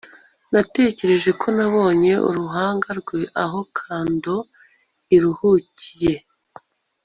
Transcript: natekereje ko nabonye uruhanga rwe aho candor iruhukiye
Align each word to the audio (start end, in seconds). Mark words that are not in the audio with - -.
natekereje 0.51 1.29
ko 1.41 1.47
nabonye 1.57 2.13
uruhanga 2.29 2.89
rwe 2.99 3.21
aho 3.43 3.59
candor 3.77 4.43
iruhukiye 5.15 6.15